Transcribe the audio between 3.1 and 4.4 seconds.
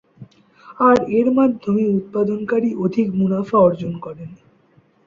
মুনাফা অর্জন করেন।